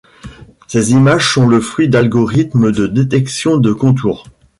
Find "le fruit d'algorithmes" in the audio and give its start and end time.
1.47-2.71